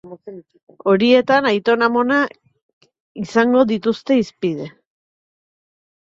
Horietan, 0.91 1.47
aiton-amonak 1.49 2.31
izango 3.25 3.61
dituzte 3.73 4.17
hizpide. 4.21 4.67